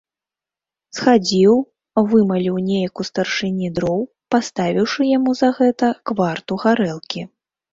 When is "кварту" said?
6.13-6.53